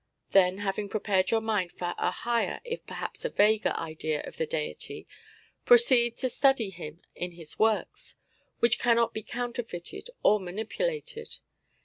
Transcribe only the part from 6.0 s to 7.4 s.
to study Him in